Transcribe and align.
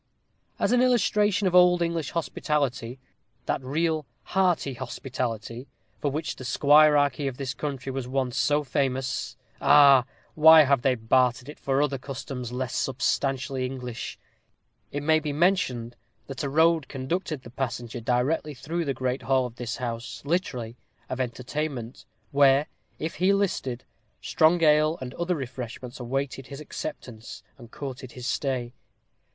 As 0.57 0.71
an 0.71 0.81
illustration 0.81 1.45
of 1.45 1.53
old 1.53 1.79
English 1.83 2.09
hospitality 2.09 2.97
that 3.45 3.61
real, 3.63 4.07
hearty 4.23 4.73
hospitality 4.73 5.67
for 5.99 6.09
which 6.09 6.37
the 6.37 6.43
squirearchy 6.43 7.27
of 7.27 7.37
this 7.37 7.53
country 7.53 7.91
was 7.91 8.07
once 8.07 8.35
so 8.35 8.63
famous 8.63 9.37
Ah! 9.61 10.05
why 10.33 10.63
have 10.63 10.81
they 10.81 10.95
bartered 10.95 11.47
it 11.49 11.59
for 11.59 11.83
other 11.83 11.99
customs 11.99 12.51
less 12.51 12.75
substantially 12.75 13.63
English? 13.63 14.17
it 14.91 15.03
may 15.03 15.19
be 15.19 15.31
mentioned, 15.31 15.95
that 16.25 16.41
a 16.43 16.49
road 16.49 16.87
conducted 16.87 17.43
the 17.43 17.51
passenger 17.51 18.01
directly 18.01 18.55
through 18.55 18.85
the 18.85 18.95
great 18.95 19.21
hall 19.21 19.45
of 19.45 19.57
this 19.57 19.75
house, 19.77 20.23
literally 20.25 20.77
"of 21.09 21.21
entertainment," 21.21 22.05
where, 22.31 22.65
if 22.97 23.17
he 23.17 23.31
listed, 23.33 23.83
strong 24.19 24.63
ale, 24.63 24.97
and 24.99 25.13
other 25.13 25.35
refreshments, 25.35 25.99
awaited 25.99 26.47
his 26.47 26.59
acceptance 26.59 27.43
and 27.59 27.69
courted 27.69 28.13
his 28.13 28.25
stay. 28.25 28.73